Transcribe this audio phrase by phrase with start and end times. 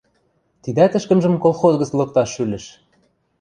[0.63, 2.65] Тидӓт ӹшкӹмжӹм колхоз гӹц лыкташ шӱлӹш.